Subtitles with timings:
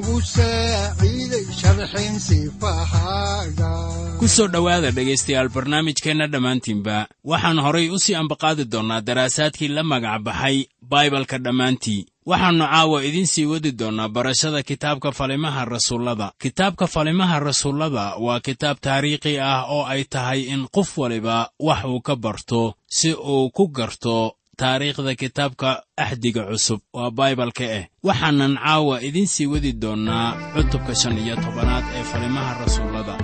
[0.00, 3.72] udanogu saaciiday sharxin sifahaaga
[4.18, 10.22] ku soo dhowaada dhegaystayaal barnaamijkeenna dhammaantiinba waxaan horay u sii ambaqaadi doonnaa daraasaadkii la magac
[10.22, 12.06] baxay baibalka dhammaantii.
[12.26, 16.32] Waxaannu caawa idiin sii wadi doonnaa barashada kitaabka falimaha rasuullada.
[16.42, 22.00] Kitaabka falimaha rasuullada waa kitaab taariikhi ah oo ay tahay in qof waliba wax uu
[22.00, 25.68] ka barto si uu ku garto taariikhda kitaabka
[26.04, 31.84] axdiga cusub waa baibalka ah waxaanan caawa idiin sii wadi doonnaa cutubka shan iyo tobanaad
[31.96, 33.14] ee falimaha rasuullada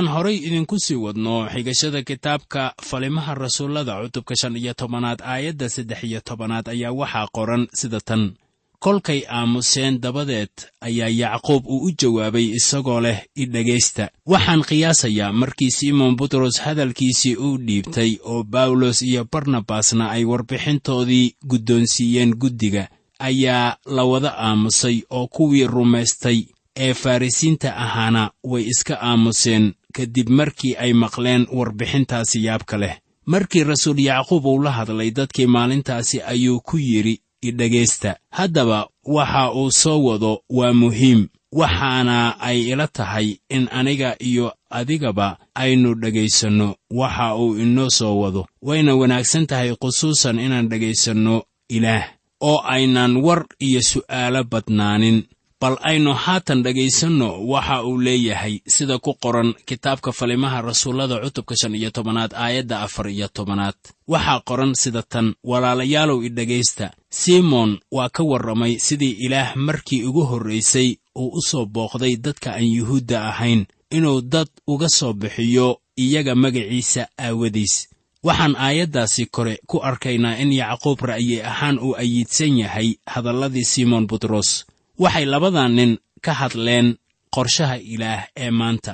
[0.00, 6.04] haddaan horay idinku sii wadno xigashada kitaabka falimaha rasuullada cutubka shan iyo tobanaad aayadda saddex
[6.04, 8.32] iyo tobanaad ayaa waxaa qoran sida tan.
[8.78, 10.48] Kolkay aamuseen dabadeed
[10.80, 17.58] ayaa yacquub uu u jawaabay isagoo leh idhegaysta waxaan qiyaasayaa markii simon butros hadalkiisii uu
[17.58, 22.88] dhiibtay oo bawlos iyo barnabasna ay warbixintoodii guddoonsiiyeen guddiga
[23.18, 26.44] ayaa la wada aamusay oo kuwii rumaystay
[26.76, 32.94] ee farrisiinta ahaana way iska aamuseen kadib markii ay maqleen warbixintaasi yaabka leh.
[33.26, 39.70] Markii rasuul yacquub uu la hadlay dadkii maalintaasi ayuu ku yidhi idhegaysta haddaba waxa uu
[39.70, 41.28] soo wado waa muhiim.
[41.52, 48.46] Waxaana ay ila tahay in aniga iyo adigaba aynu dhegaysanno waxa uu inoo soo wado.
[48.62, 52.04] Wayna wanaagsan tahay khusuusan inaan dhegaysanno ilaah
[52.40, 55.18] oo aynan war iyo su'aalo badnaanin
[55.60, 61.74] bal aynu haatan dhegaysanno waxa uu leeyahay sida ku qoran kitaabka falimaha rasuullada cutubka shan
[61.74, 63.74] iyo tobanaad aayadda afar iyo tobanaad.
[64.08, 70.96] Waxaa qoran sida tan walaalayaalow idhegaysta simon waa ka warramay sidii ilaah markii ugu horraysay
[71.16, 77.08] uu u soo booqday dadka aan yuhuudda ahayn inuu dad uga soo bixiyo iyaga magaciisa
[77.18, 77.88] aawadiis.
[78.24, 84.64] Waxaan aayaddaasi kore ku arkaynaa in yacquub ra'yi ahaan uu ayiidsan yahay hadalladii simon butros
[85.02, 85.92] waxay labadan nin
[86.24, 86.88] ka hadleen
[87.34, 88.92] qorshaha ilaah ee maanta.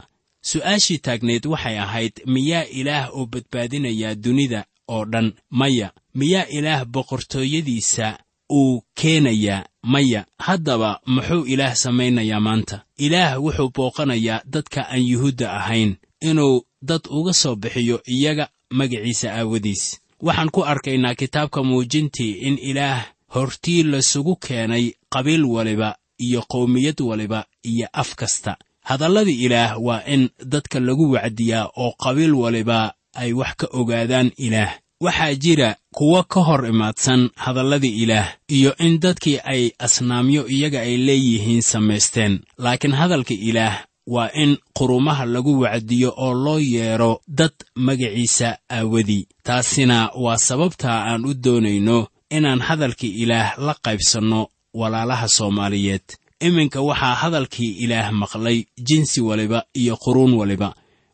[0.51, 4.61] Su'aashii taagneed waxay ahayd miyaa ilaah oo badbaadinayaa dunida
[4.95, 5.89] oo dhan maya?
[6.19, 8.19] Miyaa ilaah boqortooyadiisa
[8.59, 10.21] uu keenayaa maya?
[10.47, 12.77] Haddaba muxuu ilaah samaynayaa maanta?
[12.99, 20.01] Ilaah wuxuu booqanayaa dadka aan yuhuudda ahayn inuu dad uga soo bixiyo iyaga magaciisa aawadiis.
[20.23, 23.05] Waxaan ku arkaynaa kitaabka muujintii in ilaah
[23.35, 28.57] hortii lasugu keenay qabiil waliba iyo qowmiyad waliba iyo af kasta.
[28.85, 34.73] Hadalladii ilaah waa in dadka lagu wacdiyaa oo qabiil waliba ay wax ka ogaadaan ilaah.
[35.01, 40.97] Waxaa jira kuwo ka hor imaadsan hadalladii ilaah iyo in dadkii ay asnaamyo iyaga ay
[40.97, 42.41] leeyihiin samaysteen.
[42.59, 50.11] Laakiin hadalka ilaah waa in qurumaha lagu wacdiyo oo loo yeedho dad magaciisa aawadii taasina
[50.15, 56.07] waa sababta aan u doonayno inaan hadalkii ilaah la qaybsanno walaalaha soomaaliyeed.
[56.47, 58.59] Iminka waxaa hadalkii ilaah maqlay
[58.89, 60.69] jinsi waliba iyo quruun waliba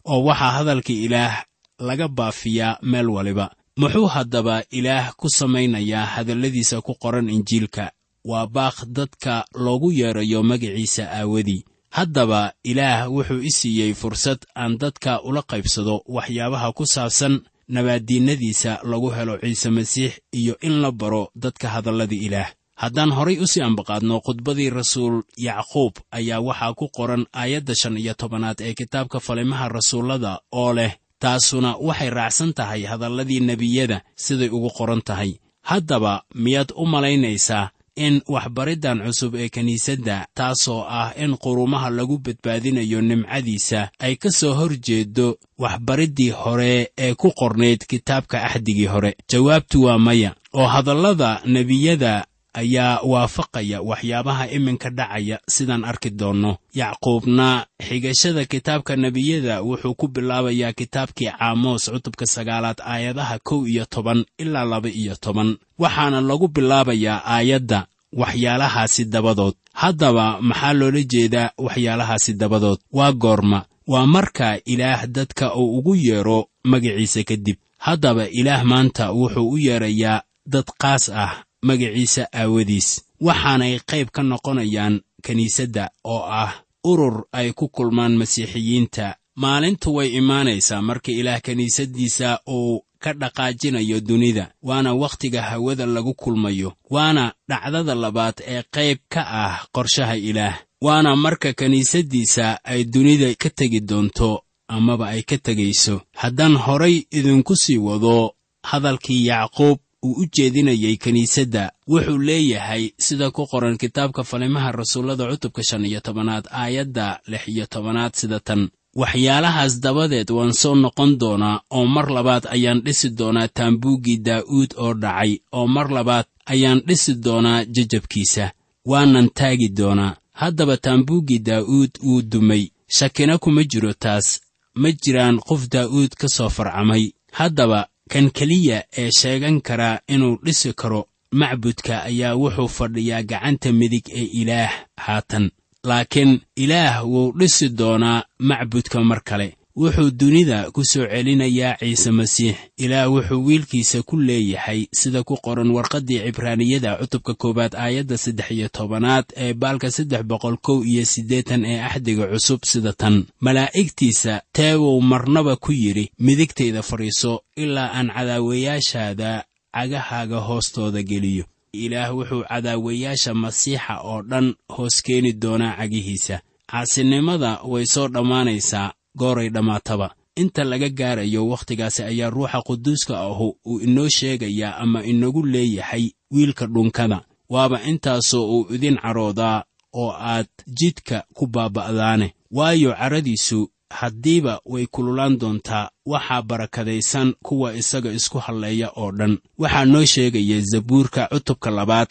[0.05, 1.35] oo waxaa hadalkii ilaah
[1.79, 3.47] laga baafiyaa meel waliba.
[3.81, 7.85] Muxuu haddaba ilaah ku samaynayaa hadalladiisa ku qoran injiilka?
[8.25, 15.23] Waa baaq dadka loogu yeedrayo magaciisa aawadii haddaba ilaah wuxuu i siiyey fursad aan dadka
[15.29, 17.35] ula qaybsado waxyaabaha ku saabsan
[17.69, 22.49] nabaaddiinnadiisa lagu helo ciise masiix iyo in la baro dadka hadalladii ilaah
[22.83, 28.15] haddaan horay u sii ambaqaadno khudbadii rasuul yacquub ayaa waxaa ku qoran aayadda shan iyo
[28.15, 30.93] tobanaad ee kitaabka falimaha rasuullada oo leh
[31.23, 35.33] taasuna waxay raacsan tahay hadalladii nebiyada siday ugu qoran tahay.
[35.71, 43.01] Haddaba miyaad u malaynaysaa in waxbariddan cusub ee kiniisadda taasoo ah in qurumaha lagu badbaadinayo
[43.01, 45.27] nimcadiisa ay ka soo hor jeeddo
[45.59, 49.11] waxbariddii hore ee ku qornayd kitaabka axdigii hore.
[49.31, 56.53] Jawaabtu waa maya oo hadallada nebiyada ayaa waafaqaya waxyaabaha iminka dhacaya sidaan arki doonno.
[56.75, 64.25] Yacquubna xigashada kitaabka nebiyada wuxuu ku bilaabayaa kitaabkii caamoos cutubka sagaalaad aayadaha kow iyo toban
[64.39, 65.57] ilaa laba iyo toban.
[65.79, 69.55] Waxaana lagu bilaabayaa aayadda waxyaalahaasi dabadood.
[69.73, 72.79] Haddaba maxaa loola jeedaa waxyaalahaasi dabadood?
[72.93, 73.65] Waa goorma.
[73.87, 80.23] Waa marka ilaah dadka uu ugu yeedho magaciisa kadib haddaba ilaah maanta wuxuu u yeedrayaa
[80.47, 82.89] dad qaas ah magaciisa aawadiis.
[83.21, 86.53] Waxaanay qayb ka noqonayaan kiniisadda oo ah
[86.85, 89.17] urur ay ku kulmaan masiixiyiinta.
[89.37, 96.73] Maalintu way imaanaysaa marka ilaah kiniisaddiisa uu ka dhaqaajinayo dunida waana wakhtiga hawada lagu kulmayo
[96.91, 103.51] waana dhacdada labaad ee qayb ka ah qorshaha ilaah waana marka kiniisaddiisa ay dunida ka
[103.51, 106.01] tegi doonto amaba ay ka tegayso.
[106.17, 111.73] Haddaan horay idinku sii wado hadalkii yacquub uu u jeedinayay kiniisadda.
[111.89, 117.67] Wuxuu leeyahay sida ku qoran kitaabka falimaha rasuullada cutubka shan iyo tobanaad aayadda lix iyo
[117.67, 118.69] tobanaad sida tan.
[118.95, 124.95] Waxyaalahaas dabadeed waan soo noqon doonaa oo mar labaad ayaan dhisi doonaa taambuuggii daa'uud oo
[124.95, 128.51] dhacay oo mar labaad ayaan dhisi doonaa jajabkiisa.
[128.91, 130.17] Waanan taagi doonaa.
[130.33, 132.65] Haddaba taambuuggii daa'uud wuu dumay.
[132.97, 134.41] Shakina kuma jiro taas.
[134.75, 137.05] Ma jiraan qof daa'uud ka soo farcamay.
[137.33, 141.01] Haddaba kan keliya ee sheegan karaa inuu dhisi karo
[141.41, 144.73] macbudka ayaa wuxuu fadhiyaa gacanta midig ee ilaah
[145.05, 145.51] haatan.
[145.89, 146.33] Laakiin
[146.65, 152.57] ilaah wuu dhisi doonaa macbudka mar kale wuxuu dunida ku soo celinayaa ciise masiix.
[152.77, 158.69] Ilaah wuxuu wiilkiisa ku leeyahay sida ku qoran warqaddii cibraaniyada cutubka koowaad aayadda saddex iyo
[158.69, 163.25] tobanaad ee baalka saddex boqol kow iyo siddeetan ee axdiga cusub sida tan.
[163.41, 171.45] Malaa'igtiisa teewow marnaba ku yidhi midigtayda fadhiiso ilaa aan cadaawayaashaada cagahaaga hoostooda geliyo.
[171.73, 176.41] Ilaah wuxuu cadaawayaasha masiixa oo dhan hoos keeni doonaa cagihiisa.
[176.73, 183.81] Caasinimada way soo dhammaanaysaa gooray dhammaataba inta laga gaarayo wakhtigaasi ayaa ruuxa quduuska ahu uu
[183.81, 189.65] inoo sheegayaa ama inagu leeyahay wiilka dhunkada waaba intaasoo uu idin caroodaa
[189.95, 192.35] oo aad jidka ku baaba'daane.
[192.51, 195.91] Waayo caradiisu haddiiba way kululaan doontaa.
[196.07, 199.39] Waxaa barakadaysan kuwa isaga isku halleeya oo dhan.
[199.59, 202.09] Waxaa noo sheegaya zabuurka cutubka labaad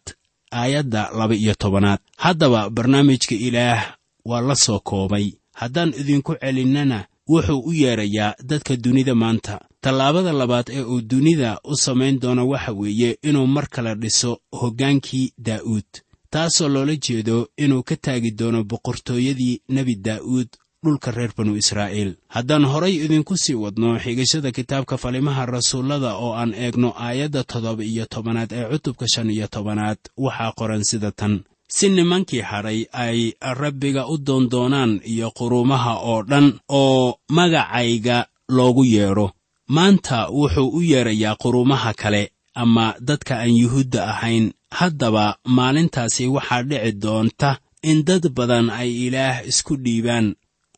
[0.52, 2.00] aayadda laba iyo tobanaad.
[2.18, 7.00] Haddaba barnaamijka ilaah waa la soo koobay haddaan idinku celinnana
[7.32, 9.60] wuxuu u yeedrayaa dadka dunida maanta.
[9.82, 15.34] Tallaabada labaad ee uu dunida u samayn doono waxa weeye inuu mar kale dhiso hoggaankii
[15.48, 15.90] daa'uud
[16.34, 20.48] taasoo loola jeedo inuu ka taagi doono boqortooyadii nebi daa'uud
[20.84, 22.12] dhulka reer banu israa'iil.
[22.36, 28.06] Haddaan horay idinku sii wadno xigashada kitaabka falimaha rasuullada oo aan eegno aayadda toddoba iyo
[28.06, 31.34] tobanaad ee cutubka shan iyo tobanaad waxaa qoran sida tan
[31.76, 33.20] si nimankii hadhay ay
[33.62, 38.18] rabbiga u doondoonaan iyo quruumaha oo dhan oo magacayga
[38.56, 39.28] loogu yeedho
[39.76, 44.52] maanta wuxuu u yeedrayaa quruumaha kale ama dadka aan yuhuudda ahayn.
[44.80, 45.26] Haddaba
[45.58, 47.50] maalintaasi waxaa dhici doonta
[47.84, 50.28] in dad badan ay ilaah isku dhiibaan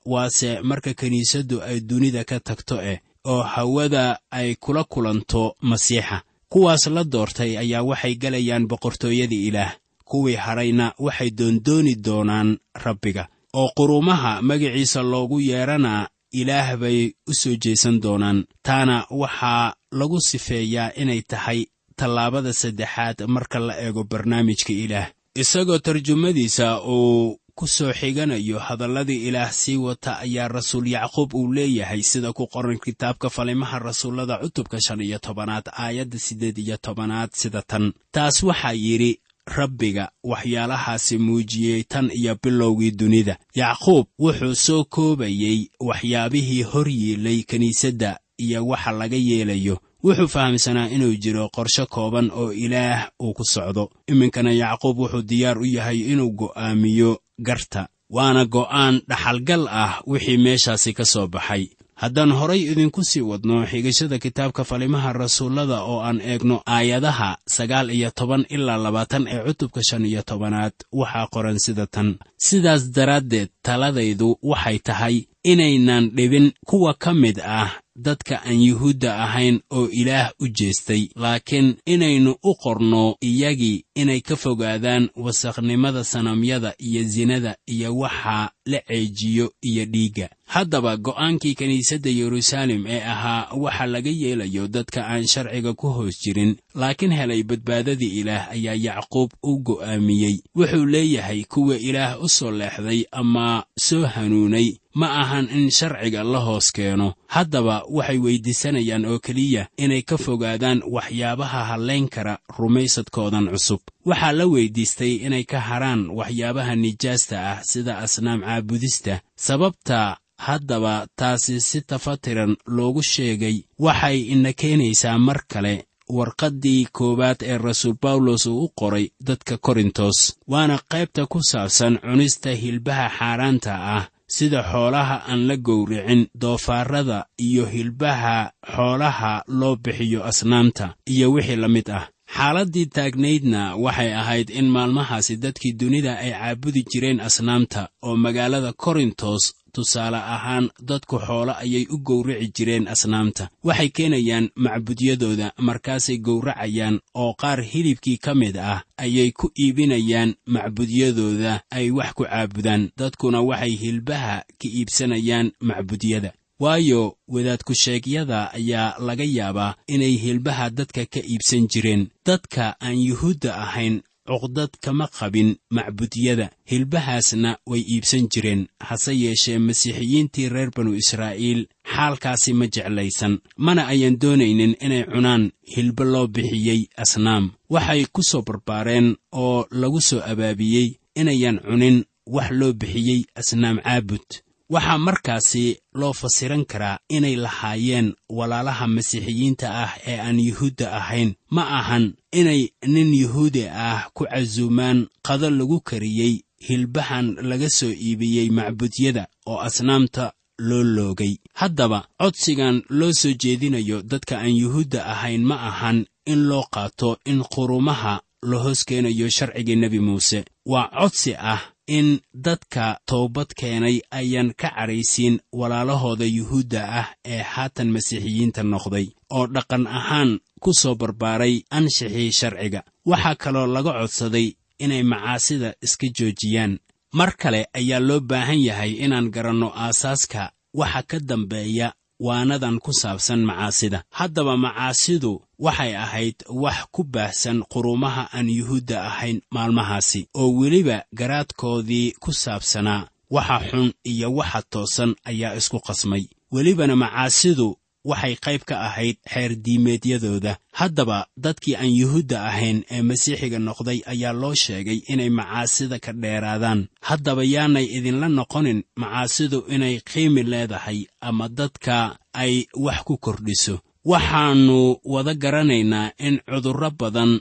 [0.06, 3.00] waase marka kiniisaddu ay dunida ka tagto eh
[3.32, 6.18] oo hawada ay kula kulanto masiixa.
[6.50, 9.72] Kuwaas la doortay ayaa waxay gelayaan boqortooyadii ilaah
[10.14, 12.50] kuwii hadhayna waxay doondooni doonaan
[12.86, 13.24] rabbiga.
[13.54, 18.46] oo qurumaha magaciisa loogu yeedhana ilaah bay u soo jeesan doonaan.
[18.66, 21.60] Taana waxaa lagu sifeeyaa inay tahay
[22.00, 25.08] tallaabada saddexaad marka la eego barnaamijka ilaah.
[25.42, 32.02] Isagoo tarjumadiisa uu ku soo xiganayo hadalladii ilaah sii wata ayaa rasuul yacquub uu leeyahay
[32.02, 37.62] sida ku qoran kitaabka falimaha rasuullada cutubka shan iyo tobanaad aayadda siddeed iyo tobanaad sida
[37.62, 37.94] tan.
[38.12, 43.38] Taas waxaa yidhi rabbiga waxyaalahaasi muujiyey tan iyo bilowgii dunida.
[43.56, 49.78] Yacquub wuxuu soo koobayey waxyaabihii hor yiilay kiniisadda iyo waxa laga yeelayo.
[50.04, 53.90] Wuxuu fahamsanaa inuu jiro qorshe kooban oo ilaah uu ku socdo.
[54.08, 60.94] Iminkana yacquub wuxuu diyaar u yahay inuu go'aamiyo garta waana go'aan dhaxalgal ah wixii meeshaasi
[60.94, 61.68] ka soo baxay
[62.04, 68.10] haddaan horay idinku sii wadno xigashada kitaabka falimaha rasuullada oo aan eegno aayadaha sagaal iyo
[68.20, 72.10] toban ilaa labaatan ee cutubka shan iyo tobanaad waxaa qoran sida tan.
[72.48, 75.16] Sidaas daraaddeed taladaydu waxay tahay
[75.52, 77.72] inaynan dhibin kuwa ka mid ah
[78.06, 81.02] dadka aan yuhuudda ahayn oo ilaah u jeestay.
[81.16, 88.80] Laakiin inaynu u qorno iyagii inay ka fogaadaan wasakhnimada sanamyada iyo sinada iyo waxa la
[88.88, 90.30] ceejiyo iyo dhiigga.
[90.46, 96.56] Haddaba go'aankii kiniisadda yeruusaalem ee ahaa waxa laga yeelayo dadka aan sharciga ku hoos jirin
[96.76, 100.36] laakiin helay badbaadadii ilaah ayaa yacquub u go'aamiyey.
[100.56, 106.40] Wuxuu leeyahay kuwa ilaah u soo leexday ama soo hanuunay ma ahan in sharciga la
[106.40, 107.14] hoos keeno.
[107.28, 114.46] Haddaba waxay weyddiisanayaan oo keliya inay ka fogaadaan waxyaabaha hallayn kara rumaysadkoodan cusub waxaa la
[114.54, 119.22] weyddiistay inay ka hadhaan waxyaabaha nijaasta ah sida asnaam caabudista.
[119.36, 125.86] Sababta haddaba taasi si tafatiran loogu sheegay waxay ina keenaysaa mar kale
[126.18, 130.18] warqaddii koowaad ee rasuul bawlos uu u qoray dadka korintos.
[130.48, 137.66] Waana qaybta ku saabsan cunista hilbaha xaaraanta ah sida xoolaha aan la gowricin doofaarrada iyo
[137.66, 144.68] hilbaha xoolaha loo bixiyo asnaamta iyo wixii la mid ah xaaladdii taagnaydna waxay ahayd in
[144.76, 151.86] maalmahaasi dadkii dunida ay caabudi jireen asnaamta oo magaalada korintos tusaale ahaan dadku xoolo ayay
[151.94, 153.50] u gowraci jireen asnaamta.
[153.64, 161.62] Waxay keenayaan macbudyadooda markaasay gowracayaan oo qaar hilibkii ka mid ah ayay ku iibinayaan macbudyadooda
[161.72, 162.90] ay wax ku caabudaan.
[162.98, 166.32] Dadkuna waxay hilbaha ka iibsanayaan macbudyada
[166.64, 167.02] waayo
[167.34, 172.08] wadaadku-sheegyada ayaa laga yaabaa inay hilbaha dadka ka iibsan jireen.
[172.26, 176.48] Dadka aan yuhuudda ahayn cuqdad kama qabin macbudyada.
[176.72, 181.62] Hilbahaasna way iibsan jireen hase yeeshee masiixiyiintii reer banu israa'iil
[181.96, 183.34] xaalkaasi ma jeclaysan.
[183.66, 185.44] Mana ayan doonaynin inay cunaan
[185.76, 187.52] hilbo loo bixiyey asnaam.
[187.70, 190.88] Waxay ku soo barbaareen oo lagu soo abaabiyey
[191.20, 191.98] inayan cunin
[192.36, 194.26] wax loo bixiyey asnaam caabud
[194.74, 195.66] waxaa markaasi
[196.00, 201.30] loo fasiran karaa inay lahaayeen walaalaha masiixiyiinta ah ee aan yuhuudda ahayn.
[201.56, 202.06] Ma ahan
[202.40, 202.62] inay
[202.94, 206.34] nin yuhuudi ah ku casuumaan qado lagu kariyey
[206.68, 210.34] hilbahan laga soo iibiyey macbudyada oo asnaamta
[210.68, 211.34] loo loogay.
[211.60, 217.40] Haddaba codsigan loo soo jeedinayo dadka aan yuhuudda ahayn ma ahan in loo qaato in
[217.54, 218.14] qurumaha
[218.50, 220.40] la hoos keenayo sharcigii nebi muuse.
[220.66, 227.90] Waa codsi ah in dadka toobad keenay ayaan ka cadhaysiin walaalahooda yuhuudda ah ee haatan
[227.96, 232.82] masiixiyiinta noqday oo dhaqan ahaan ku soo barbaaray anshixii sharciga.
[233.06, 234.48] Waxaa kaloo laga codsaday
[234.80, 236.80] inay macaasida iska joojiyaan.
[237.14, 240.52] Mar kale ayaa loo baahan yahay inaan garanno aasaaska.
[240.74, 241.88] Waxa ka dambeeya
[242.26, 244.00] waanadan ku saabsan macaasida.
[244.18, 245.32] Haddaba macaasidu
[245.66, 253.08] waxay ahayd wax ku baahsan qurumaha aan yuhuudda ahayn maalmahaasi oo weliba garaadkoodii ku saabsanaa.
[253.36, 256.24] Waxa xun iyo waxa toosan ayaa isku qasmay.
[256.54, 257.68] Welibana macaasidu
[258.10, 264.54] waxay qayb ka ahayd xeerdiimeedyadooda haddaba dadkii aan yuhuudda ahayn ee masiixiga noqday ayaa loo
[264.64, 266.80] sheegay inay macaasida ka dheeraadaan.
[267.08, 271.96] Haddaba yaanay idinla noqonin macaasidu inay qiimi leedahay ama dadka
[272.44, 272.54] ay
[272.86, 273.76] wax ku kordhiso.
[274.12, 274.80] Waxaannu
[275.14, 277.32] wada garanaynaa in cudurro badan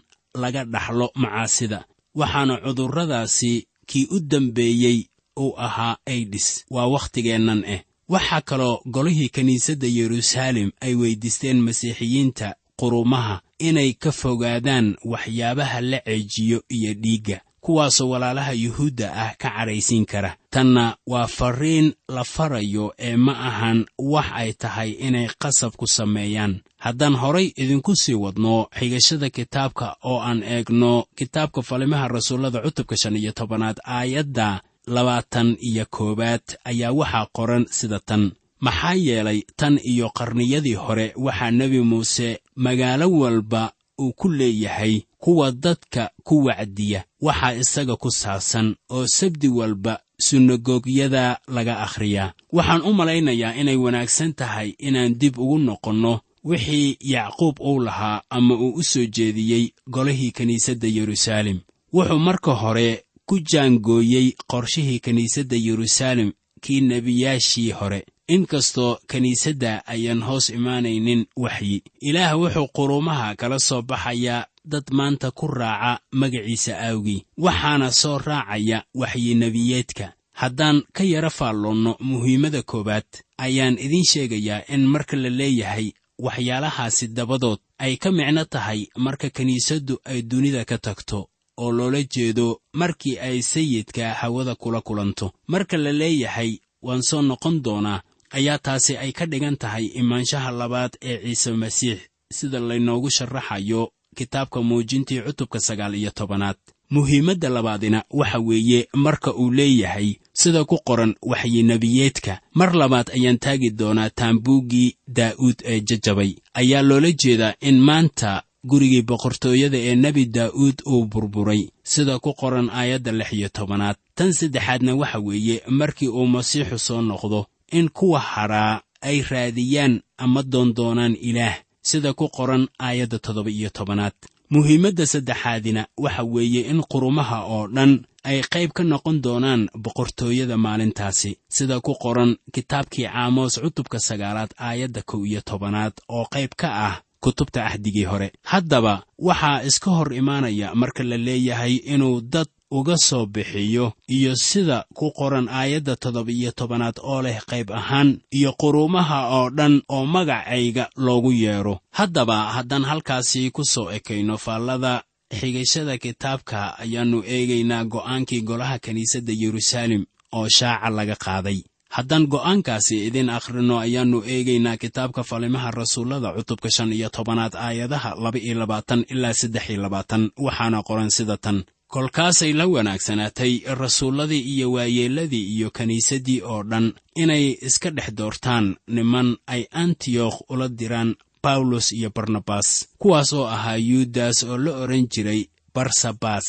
[0.42, 1.78] laga dhaxlo macaasida.
[2.20, 3.52] Waxaana cudurradaasi
[3.88, 4.98] kii u dambeeyey
[5.42, 13.40] uu ahaa aidhis waa wakhtigeennan ah waxaa kaloo golihii kiniisadda yeruusaalem ay weyddiisteen masiixiyiinta qurumaha
[13.58, 20.36] inay ka fogaadaan waxyaabaha la ceejiyo iyo dhiigga kuwaasoo walaalaha yuhuudda ah ka cadhaysiin kara.
[20.50, 26.60] Tanna waa farriin la farayo ee ma ahan wax ay tahay inay qasab ku sameeyaan.
[26.78, 33.16] Haddaan horay idinku sii wadno xigashada kitaabka oo aan eegno kitaabka falimaha rasuullada cutubka shan
[33.16, 38.32] iyo tobanaad aayadda labaatan iyo koowaad ayaa waxaa qoran sida tan.
[38.60, 45.52] Maxaa yeelay tan iyo qarniyadii hore waxaa nebi muuse magaalo walba uu ku leeyahay kuwa
[45.52, 47.04] dadka ku wacdiya.
[47.20, 52.32] Waxaa isaga ku saabsan oo sabdi walba sunagogyada laga akhriyaa.
[52.52, 58.54] Waxaan u malaynayaa inay wanaagsan tahay inaan dib ugu noqonno wixii yacquub uu lahaa ama
[58.54, 61.58] uu u soo jeediyey golihii kiniisadda yeruusaalem
[61.92, 68.04] wuxuu marka hore ku jaangooyey qorshihii kiniisadda yeruusaalem kii nebiyaashii hore.
[68.28, 71.82] Inkastoo kiniisadda ayaan hoos imaanaynin waxyi.
[72.00, 77.24] Ilaah wuxuu quruumaha kala soo baxayaa dad maanta ku raaca magaciisa aawgii.
[77.38, 80.12] Waxaana soo raacaya waxyi nebiyeedka.
[80.32, 83.04] Haddaan ka yara faalloonno muhiimada koowaad
[83.38, 89.98] ayaan idiin sheegayaa in marka la leeyahay waxyaalahaasi dabadood ay ka micno tahay marka kiniisaddu
[90.04, 95.32] ay dunida ka tagto oo loola jeedo markii ay sayidka hawada kula kulanto.
[95.46, 100.92] Marka la leeyahay waan soo noqon doonaa ayaa taasi ay ka dhigan tahay imaanshaha labaad
[101.02, 101.98] ee ciise masiix
[102.32, 106.56] sida laynoogu sharaxayo kitaabka muujintii cutubka sagaal iyo tobanaad.
[106.90, 113.38] Muhiimadda labaadina waxa weeye marka uu leeyahay sida ku qoran waxyi nebiyeedka mar labaad ayaan
[113.38, 116.34] taagi doonaa taambuuggii daa'uud ee jajabay.
[116.54, 121.62] Ayaa loola jeedaa in maanta gurigii boqortooyada ee nebi daa'uud uu burburay.
[121.84, 123.96] Sida ku qoran aayadda lix iyo tobanaad.
[124.14, 130.42] Tan saddexaadna waxa weeye markii uu masiixu soo noqdo in kuwa hadhaa ay raadiyaan ama
[130.42, 131.56] doondoonaan ilaah.
[131.82, 134.12] Sida ku qoran aayadda toddoba iyo tobanaad.
[134.50, 137.92] Muhiimadda saddexaadina waxa weeye in qurumaha oo dhan
[138.24, 141.38] ay qayb ka noqon doonaan boqortooyada maalintaasi.
[141.48, 146.96] Sida ku qoran kitaabkii caamoos cutubka sagaalaad aayadda kow iyo tobanaad oo qayb ka ah
[147.24, 148.28] kutubta ahdigii hore.
[148.52, 148.94] Haddaba
[149.28, 155.06] waxaa iska hor imaanaya marka la leeyahay inuu dad uga soo bixiyo iyo sida ku
[155.18, 160.84] qoran aayadda toddoba iyo tobanaad oo leh qayb ahaan iyo quruumaha oo dhan oo magacayga
[161.04, 164.92] loogu yeedho haddaba haddaan halkaasi ku soo ekayno faallada
[165.38, 170.02] xigashada kitaabka ayaannu eegaynaa go'aankii golaha kiniisadda yeruusaalem
[170.38, 171.58] oo shaaca laga qaaday
[171.96, 178.38] haddaan go'aankaasi idin akhrino ayaannu eegaynaa kitaabka falimaha rasuullada cutubka shan iyo tobanaad aayadaha laba
[178.46, 180.22] iyo labaatan ilaa saddex iyo labaatan.
[180.44, 181.58] Waxaana qoran sida tan.
[181.94, 183.52] Kolkaasay la wanaagsanaatay
[183.82, 186.86] rasuulladii iyo waayeelladii iyo kiniisaddii oo dhan
[187.22, 191.10] inay iska dhex doortaan niman ay antiyokh ula diraan
[191.44, 192.68] bawlos iyo barnabas
[193.00, 195.40] kuwaas oo ahaa yuudas oo la odhan jiray
[195.74, 196.46] barsabas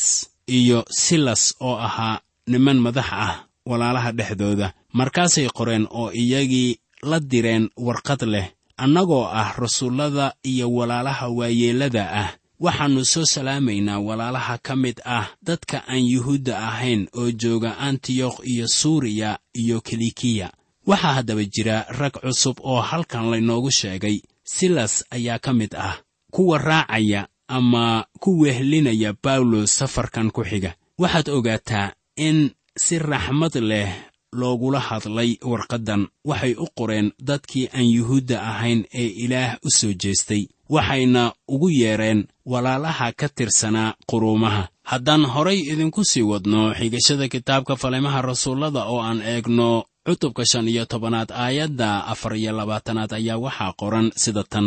[0.58, 2.20] iyo silas oo ahaa
[2.52, 3.34] niman madax ah
[3.70, 6.70] walaalaha dhexdooda markaasay qoreen oo iyagii
[7.10, 12.30] la direen warqad leh annagoo ah rasuullada iyo walaalaha waayeellada ah.
[12.64, 18.66] Waxaannu soo salaamaynaa walaalaha ka mid ah dadka aan yuhuudda ahayn oo jooga antiyokh iyo
[18.68, 20.48] suuriya iyo kilikiya.
[20.86, 25.96] Waxaa haddaba jira rag cusub oo halkan laynoogu sheegay silas ayaa ka mid ah
[26.30, 30.74] kuwa raacaya ama ku wehlinaya bawlos safarkan ku xiga.
[30.98, 32.50] Waxaad ogaataa in
[32.84, 33.90] si raxmad leh
[34.40, 36.02] loogula hadlay warqaddan.
[36.28, 40.42] Waxay u qoreen dadkii aan yuhuudda ahayn ee ilaah u soo jeestay.
[40.74, 48.22] Waxayna ugu yeedheen walaalaha ka tirsanaa quruumaha haddaan horay idinku sii wadno xigashada kitaabka falimaha
[48.22, 54.06] rasuullada oo aan eegno cutubka shan iyo tobanaad aayadda afar iyo labaatanaad ayaa waxaa qoran
[54.22, 54.66] sida tan.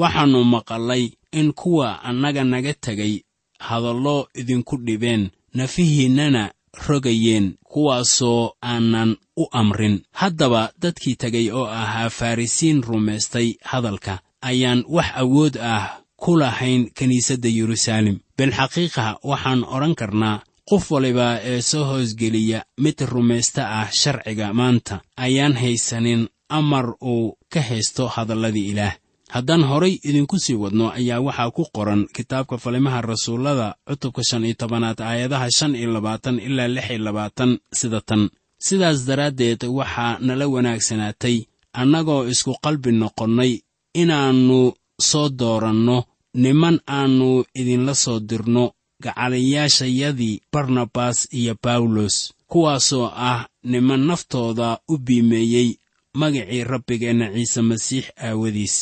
[0.00, 3.14] Waxaannu maqallay in kuwa annaga naga tegay
[3.58, 6.42] hadallo idinku dhibeen nafihiinnana
[6.88, 10.02] rogayeen kuwaasoo aanan u amrin.
[10.12, 15.84] Haddaba dadkii tegay oo ahaa farrisiin rumaystay hadalka ayaan wax awood ah
[16.16, 23.62] ku lahayn kiniisadda yeruusaalem bilxaqiiqa waxaan odhan karnaa qof waliba ee soo hoosgeliya mid rumaysta
[23.80, 28.94] ah sharciga maanta ayaan haysanin amar uu ka haysto hadalladii ilaah
[29.34, 34.54] haddaan horay idinku sii wadno ayaa waxaa ku qoran kitaabka falimaha rasuullada cutubka shan iyo
[34.60, 38.22] tobanaad aayadaha shan iyo labaatan ilaa lix iyo labaatan sida tan.
[38.66, 41.36] Sidaas daraaddeed waxaa nala wanaagsanaatay
[41.80, 43.52] annagoo isku qalbi noqonnay
[44.02, 44.60] inaannu
[45.10, 45.96] soo dooranno
[46.42, 48.64] niman aannu idinla soo dirno
[49.04, 52.16] gacalayaashayadii barnabas iyo bawlos
[52.50, 55.68] kuwaasoo ah niman naftooda u biimeeyey
[56.20, 58.74] magacii rabbigeenna ciise masiix aawadiis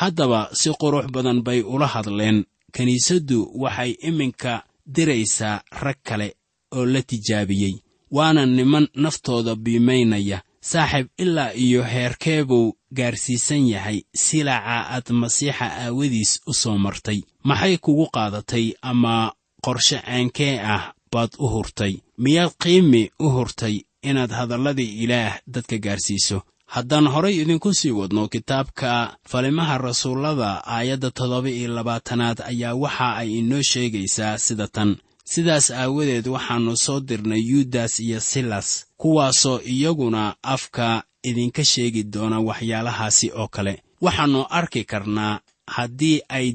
[0.00, 2.44] haddaba si qurux badan bay ula hadleen.
[2.74, 6.28] Kiniisaddu waxay iminka diraysaa rag kale
[6.76, 7.74] oo la tijaabiyey
[8.10, 10.38] waana niman naftooda biimaynaya.
[10.60, 17.20] Saaxiib ilaa iyo heerkeebuu gaarsiisan yahay silaca aad masiixa aawadiis u soo martay.
[17.48, 19.32] Maxay kugu qaadatay ama
[19.64, 21.94] qorshe ceenkee ah baad u hurtay?
[22.18, 26.38] Miyaad qiimi u hurtay inaad hadalladii ilaah dadka gaarsiiso
[26.74, 33.28] haddaan horay idinku sii wadno kitaabka falimaha rasuullada aayadda toddoba iyo labaatanaad ayaa waxa ay
[33.38, 34.90] inoo sheegaysaa sida tan.
[35.32, 38.68] Sidaas aawadeed waxaannu soo dirnay yuudas iyo silas
[39.00, 40.86] kuwaasoo iyaguna afka
[41.22, 43.74] idinka sheegi doona waxyaalahaasi oo kale.
[44.04, 45.40] Waxaannu arki karnaa
[45.76, 46.46] haddii ay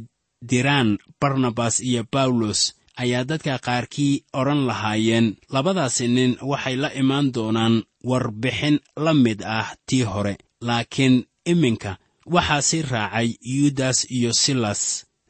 [0.50, 5.28] diraan barnabas iyo bawlos ayaa dadka qaarkii odhan lahaayeen.
[5.56, 7.76] Labadaasi nin waxay la imaan doonaan
[8.10, 10.36] warbixin la mid ah tii hore
[10.68, 11.16] laakiin
[11.52, 11.92] iminka
[12.36, 14.82] waxaa si raacay yuudas iyo silas.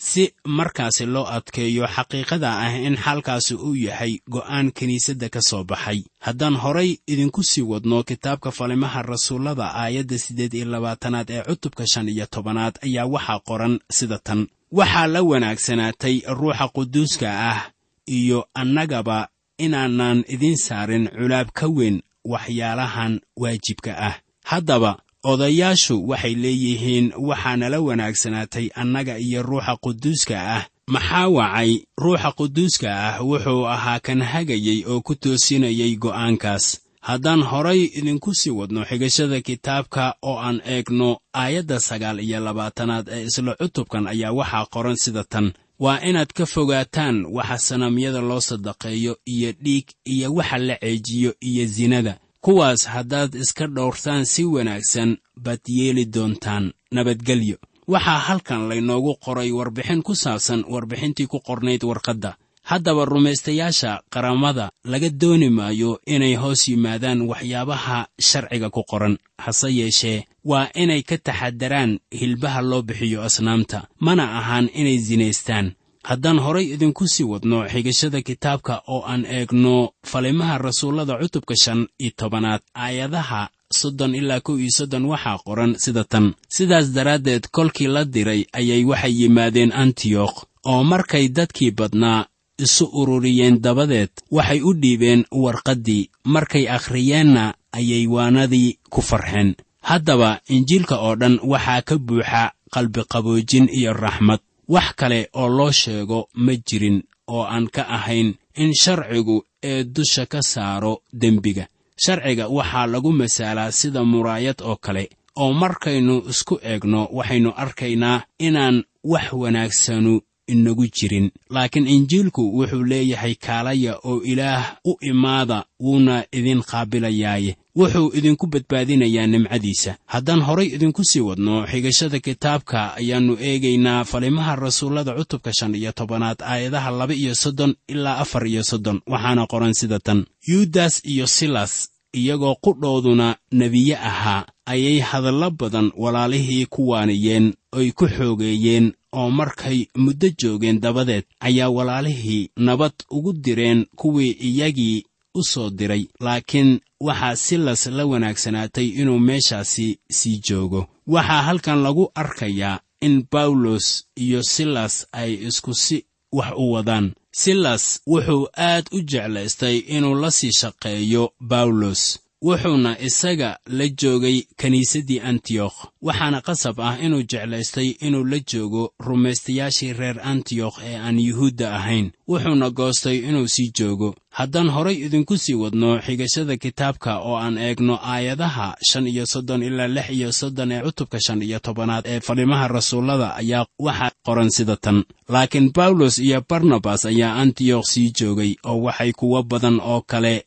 [0.10, 0.24] Si
[0.58, 6.00] markaasi loo adkeeyo xaqiiqada ah in xalkaasi uu yahay go'aan kiniisadda ka soo baxay.
[6.26, 12.08] Haddaan horay idinku sii wadno kitaabka falimaha rasuullada aayadda siddeed iyo labaatanaad ee cutubka shan
[12.14, 17.62] iyo tobanaad ayaa waxaa qoran sida tan waxaa la wanaagsanaatay ruuxa quduuska ah
[18.06, 19.28] iyo annagaba
[19.58, 24.16] inaanan idiin saarin culaab ka weyn waxyaalahan waajibka ah.
[24.44, 24.92] Haddaba
[25.24, 30.66] odayaashu waxay leeyihiin waxaana la wanaagsanaatay annaga iyo ruuxa quduuska ah.
[30.88, 31.72] Maxaa wacay?
[32.02, 36.66] Ruuxa quduuska ah wuxuu ahaa kan hagayey oo ku toosinayay go'aankaas
[37.02, 43.24] haddaan horay idinku sii wadno xigashada kitaabka oo aan eegno aayadda sagaal iyo labaatanaad ee
[43.30, 45.54] isla cutubkan ayaa waxaa qoran sida tan.
[45.80, 51.68] Waa inaad ka fogaataan waxa sanamyada loo sadaqeeyo iyo dhiig iyo waxa la ceejiyo iyo
[51.68, 57.58] sinada kuwaas haddaad iska dhowrtaan si wanaagsan baad yeeli doontaan nabadgelyo.
[57.88, 62.36] Waxaa halkan laynoogu qoray warbixin ku saabsan warbixintii ku qornayd warqadda
[62.70, 69.18] haddaba rumaystayaasha qaramada laga dooni maayo inay hoos yimaadaan waxyaabaha sharciga ku qoran.
[69.46, 75.68] Hase yeeshee waa inay ka taxadaraan hilbaha loo bixiyo asnaamta mana ahaan inay sinaystaan
[76.10, 79.76] haddaan horay idinku sii wadno xigashada kitaabka oo aan eegno
[80.12, 83.42] falimaha rasuullada cutubka shan iyo tobanaad aayadaha
[83.80, 86.26] soddon ilaa kow iyo soddon waxaa qoran sida tan.
[86.56, 90.38] Sidaas daraaddeed kolkii la diray ayay waxay yimaadeen antiyokh
[90.72, 92.26] oo markay dadkii badnaa
[92.66, 96.10] isu ururiyeen dabadeed waxay u dhiibeen warqaddii.
[96.34, 99.56] Markay akhriyeenna ayay waanadii ku farxeen.
[99.90, 104.40] Haddaba injiilka oo dhan waxaa ka buuxa qalbiqaboojin iyo raxmad.
[104.68, 110.26] Wax kale oo loo sheego ma jirin oo aan ka ahayn in sharcigu ee dusha
[110.26, 111.66] ka saaro dembiga.
[112.04, 115.10] Sharciga waxaa lagu masaalaa sida muraayad oo kale.
[115.36, 120.22] Oo markaynu isku eegno waxaynu arkaynaa inaan wax wanaagsanu
[120.54, 121.28] inagu jirin.
[121.50, 129.28] Laakiin injiilku wuxuu leeyahay kaalaya oo ilaah u imaada wuuna idin qaabilayaaye wuxuu idinku badbaadinayaa
[129.34, 129.92] nimcadiisa.
[130.14, 136.40] Haddaan horay idinku sii wadno xigashada kitaabka ayaannu eegaynaa falimaha rasuullada cutubka shan iyo tobanaad
[136.52, 138.98] aayadaha laba iyo soddon ilaa afar iyo soddon.
[139.12, 140.20] Waxaana qoran sida tan.
[140.48, 148.06] Yuudas iyo silas iyagoo qudhooduna nebiye ahaa ayay hadallo badan walaalihii ku waaniyeen oy ku
[148.08, 155.70] xoogeeyeen oo markay muddo joogeen dabadeed ayaa walaalihii nabad ugu direen kuwii iyagii u soo
[155.70, 156.06] diray.
[156.20, 160.88] Laakiin waxaa silas la wanaagsanaatay inuu meeshaasi sii joogo.
[161.08, 167.14] Waxaa halkan lagu arkayaa in bawlos iyo silas ay isku si wax u wadaan.
[167.32, 175.20] Silas wuxuu aad u jeclaystay inuu la sii shaqeeyo bawlos wuxuuna isaga la joogay kiniisaddii
[175.20, 181.76] antiyokh waxaana qasab ah inuu jeclaystay inuu la joogo rumaystayaashii reer antiyokh ee aan yuhuudda
[181.76, 182.12] ahayn.
[182.28, 184.16] Wuxuuna goostay inuu sii joogo.
[184.30, 189.88] Haddaan horay idinku sii wadno xigashada kitaabka oo aan eegno aayadaha shan iyo soddon ilaa
[189.88, 194.76] lix iyo soddon ee cutubka shan iyo tobanaad ee falimaha rasuullada ayaa waxaa qoran sida
[194.76, 195.04] tan.
[195.30, 200.46] Laakiin bawlos iyo barnabas ayaa antiyokh sii joogay oo waxay kuwo badan oo kale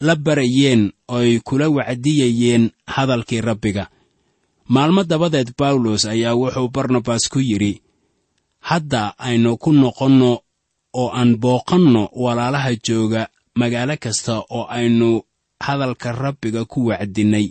[0.00, 3.90] la barayeen ooy kula wacdiyayeen hadalkii rabbiga.
[4.68, 7.82] Maalmo dabadeed bawlos ayaa wuxuu barnabas ku yidhi
[8.60, 10.32] hadda aynu ku noqonno
[10.94, 15.22] oo aan booqanno walaalaha jooga magaalo kasta oo aynu
[15.60, 17.46] hadalka rabbiga ku wacdinnay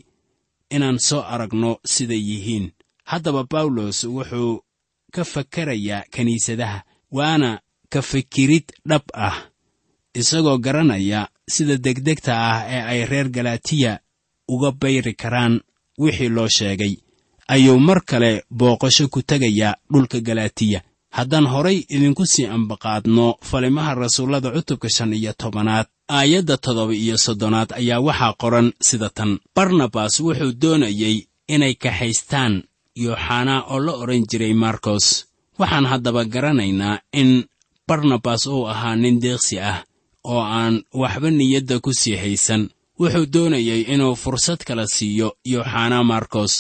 [0.70, 2.72] inaan soo aragno siday yihiin.
[3.04, 4.62] Haddaba bawlos wuxuu
[5.12, 9.38] ka fakerayaa kiniisadaha waana ka fikirid dhab ah
[10.14, 14.00] isagoo garanaya sida degdegta ah ee ay reer galatiya
[14.54, 15.54] uga bayri karaan
[16.00, 16.94] wixii loo sheegay.
[17.48, 20.80] Ayuu mar kale booqasho ku tegayaa dhulka galatiya
[21.18, 27.70] haddaan horay idinku sii ambaqaadno falimaha rasuullada cutubka shan iyo tobanaad aayadda toddoba iyo soddonaad
[27.80, 29.40] ayaa waxaa qoran sida tan.
[29.56, 31.18] Barnabas wuxuu doonayey
[31.54, 32.54] inay kaxaystaan
[33.04, 35.06] yooxanaa oo la odhan jiray markos
[35.60, 37.30] waxaan haddaba garanaynaa in
[37.88, 39.80] barnabas uu ahaa nin deeqsi ah
[40.34, 42.63] oo aan waxba niyadda ku sii haysan.
[43.00, 46.54] Wuxuu doonayey inuu fursad kala siiyo yooxanaa markos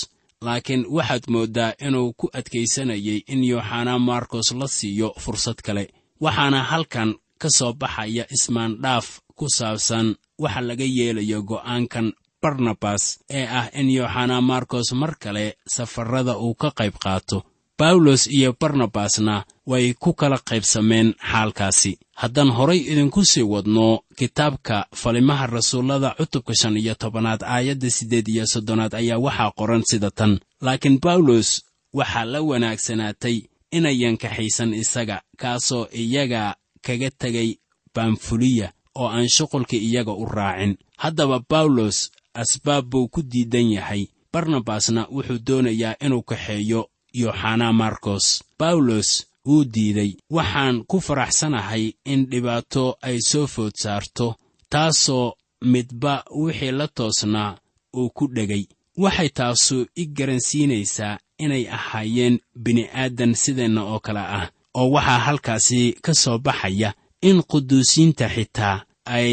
[0.45, 5.83] laakiin waxaad mooddaa inuu ku adkaysanayay in yooxanaa markos la siiyo fursad kale.
[6.23, 7.09] Waxaana halkan
[7.41, 10.07] ka soo baxaya ismaandhaaf ku saabsan
[10.43, 12.07] waxa laga yeelayo go'aankan
[12.41, 13.03] barnabas
[13.37, 17.37] ee ah in yooxanaa markos mar kale safarrada uu ka qayb qaato
[17.77, 21.97] bawlos iyo barnabasna way ku kala qaybsameen xaalkaasi.
[22.15, 28.45] Haddaan horay idinku sii wadno kitaabka falimaha rasuullada cutubka shan iyo tobanaad aayadda siddeed iyo
[28.47, 30.39] soddonaad ayaa waxaa qoran sida tan.
[30.61, 31.61] Laakiin bawlos
[31.93, 33.37] waxaa la wanaagsanaatay
[33.71, 37.49] inayan kaxaysan isaga kaasoo iyaga kaga tegay
[37.95, 40.77] bamfuliya oo aan shuqulka iyaga u raacin.
[40.97, 44.07] Haddaba bawlos asbaab buu ku diidan yahay.
[44.33, 48.25] Barnabasna wuxuu doonayaa inuu kaxeeyo yooxanaa markos
[48.59, 49.09] bawlos
[49.47, 54.27] wuu diiday waxaan ku faraxsanahay in dhibaato ay soo food saarto
[54.71, 55.33] taasoo
[55.71, 57.57] midba wixii la toosnaa
[57.99, 58.63] uu ku dhegay.
[59.03, 64.47] Waxay taasu i garansiinaysaa inay ahaayeen bini'aadan sideenna oo kale ah
[64.79, 66.89] oo waxaa halkaasi ka soo baxaya
[67.21, 69.31] in quduusiinta xitaa ay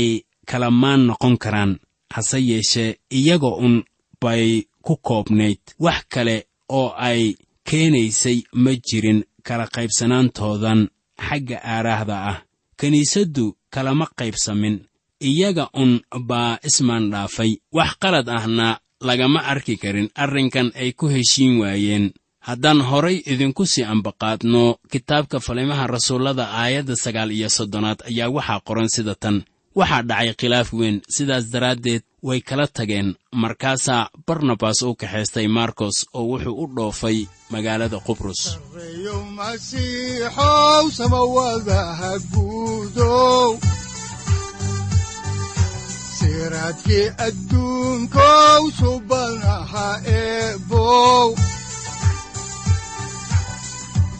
[0.51, 1.73] kala maan noqon karaan
[2.14, 3.75] hase yeeshee iyaga un
[4.23, 4.47] bay
[4.83, 5.61] ku koobnayd.
[5.85, 6.37] Wax kale
[6.68, 7.20] oo ay
[7.68, 10.81] keenaysay ma jirin kala qaybsanaantoodan
[11.27, 12.38] xagga aaraahda ah.
[12.81, 14.77] Kiniisaddu kalama qaybsamin
[15.20, 18.68] iyaga un baa ismaandhaafay wax qalad ahna
[19.09, 22.12] lagama arki karin arrinkan ay ku heshiin waayeen.
[22.48, 28.88] Haddaan horay idinku sii ambaqaadno kitaabka falimaha rasuullada aayadda sagaal iyo soddonaad ayaa waxaa qoran
[28.94, 29.37] sida tan
[29.79, 30.97] waxaa dhacay khilaaf weyn.
[31.15, 33.09] Sidaas daraaddeed way kala tageen.
[33.43, 37.19] Markaasaa barnabas u kaxaystay markos oo wuxuu u dhoofay
[37.53, 38.41] magaalada qubrus.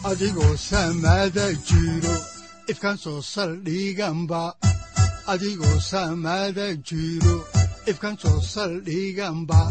[0.09, 2.15] Adigoo samada jiro
[2.71, 4.43] ifkan soo saldhiganba
[5.33, 7.35] adigoo samada jiro
[7.91, 9.61] ifkan soo saldhiganba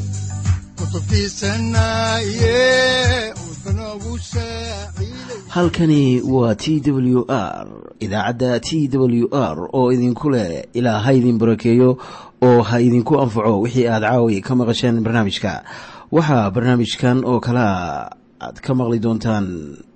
[5.48, 7.66] halkani waa t w r
[8.00, 11.98] idaacadda t w r oo idinku leh ilaa ha idin barakeeyo
[12.42, 15.64] oo ha idinku anfaco wixii aad caawi ka maqasheen barnaamijka.
[16.12, 19.76] Waxaa barnaamijkan oo kalea aad ka maqli doontaan